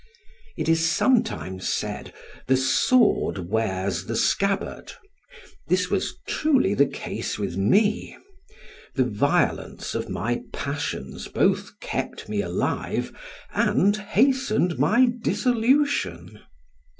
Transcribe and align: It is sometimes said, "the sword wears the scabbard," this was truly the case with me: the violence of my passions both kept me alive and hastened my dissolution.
It 0.57 0.67
is 0.67 0.83
sometimes 0.83 1.69
said, 1.71 2.11
"the 2.47 2.57
sword 2.57 3.51
wears 3.51 4.05
the 4.05 4.15
scabbard," 4.15 4.93
this 5.67 5.91
was 5.91 6.17
truly 6.27 6.73
the 6.73 6.87
case 6.87 7.37
with 7.37 7.55
me: 7.55 8.17
the 8.95 9.03
violence 9.05 9.93
of 9.93 10.09
my 10.09 10.41
passions 10.51 11.27
both 11.27 11.79
kept 11.81 12.27
me 12.27 12.41
alive 12.41 13.13
and 13.53 13.95
hastened 13.95 14.79
my 14.79 15.05
dissolution. 15.21 16.39